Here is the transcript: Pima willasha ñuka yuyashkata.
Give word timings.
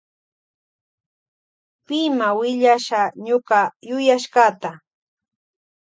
Pima 1.87 2.27
willasha 2.39 3.01
ñuka 3.25 3.59
yuyashkata. 3.89 4.71